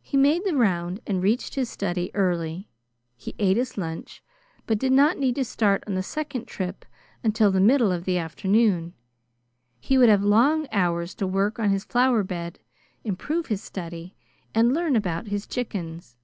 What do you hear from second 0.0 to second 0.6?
He made the